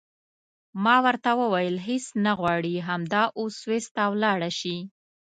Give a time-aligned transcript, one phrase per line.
[0.83, 4.77] ما ورته وویل هېڅ نه غواړې همدا اوس سویس ته ولاړه شې.